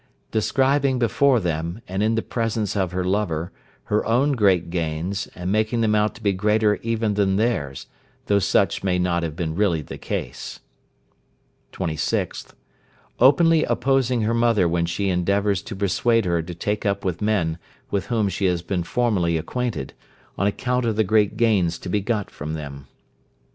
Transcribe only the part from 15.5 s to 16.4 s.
to persuade